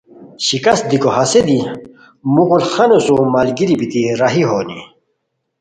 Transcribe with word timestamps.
شکست 0.45 0.83
دیکو 0.89 1.09
ہسے 1.17 1.41
دی 1.47 1.59
مغل 2.35 2.61
خانو 2.71 2.97
سوم 3.05 3.27
ملگیری 3.33 3.75
بیتی 3.79 4.01
راہی 4.19 4.43
ہونی 4.49 4.79